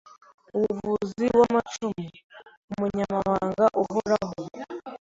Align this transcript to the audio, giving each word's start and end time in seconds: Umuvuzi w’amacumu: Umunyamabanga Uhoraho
Umuvuzi 0.57 1.25
w’amacumu: 1.37 2.05
Umunyamabanga 2.71 3.65
Uhoraho 3.83 4.39